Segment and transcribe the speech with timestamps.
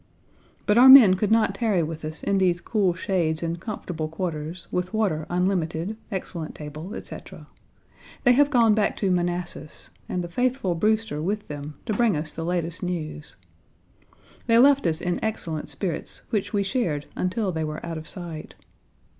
[0.65, 4.67] But our men could not tarry with us in these cool shades and comfortable quarters,
[4.71, 7.45] with water unlimited, excellent table, etc.
[8.23, 12.33] They have gone back to Manassas, and the faithful Brewster with them to bring us
[12.33, 13.35] the latest news.
[14.47, 18.55] They left us in excellent spirits, which we shared until they were out of sight.